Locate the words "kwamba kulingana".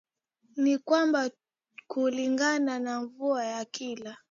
0.77-2.79